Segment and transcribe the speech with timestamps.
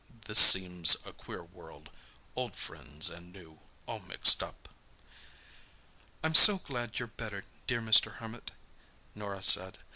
[0.25, 4.67] "This seems a queer world—old friends and new, all mixed up."
[6.23, 8.13] "I'm so glad you're better, dear Mr.
[8.13, 8.49] Hermit,"
[9.13, 9.77] Norah said.